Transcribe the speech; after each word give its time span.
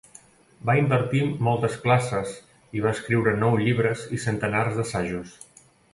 Va 0.69 0.75
impartir 0.79 1.19
moltes 1.47 1.75
classes 1.83 2.33
i 2.79 2.83
va 2.87 2.95
escriure 2.97 3.35
nou 3.45 3.61
llibres 3.63 4.07
i 4.19 4.23
centenars 4.25 4.79
d'assajos. 4.81 5.37